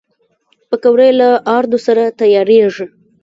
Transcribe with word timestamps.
پکورې 0.69 1.09
له 1.19 1.29
آردو 1.55 1.77
سره 1.87 2.03
تیارېږي 2.19 2.85